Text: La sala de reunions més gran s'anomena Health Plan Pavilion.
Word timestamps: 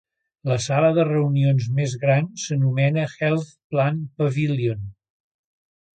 La 0.51 0.55
sala 0.67 0.87
de 0.97 1.03
reunions 1.09 1.67
més 1.81 1.93
gran 2.05 2.31
s'anomena 2.45 3.03
Health 3.11 3.55
Plan 3.75 4.01
Pavilion. 4.23 4.85